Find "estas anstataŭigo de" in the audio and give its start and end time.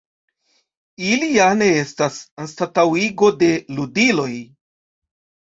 1.81-3.51